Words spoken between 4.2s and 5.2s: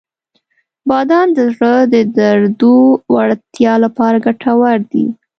ګټور دي.